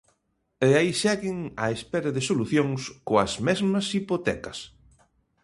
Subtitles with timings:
[0.67, 2.67] E aí seguen á espera de solución
[3.07, 4.59] coas mesmas hipotecas.